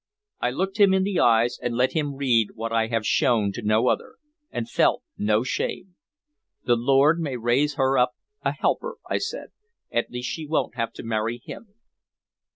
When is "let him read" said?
1.77-2.55